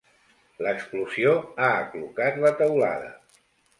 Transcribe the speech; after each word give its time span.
L'explosió 0.67 1.35
ha 1.65 1.69
aclucat 1.83 2.43
la 2.47 2.53
teulada. 2.63 3.13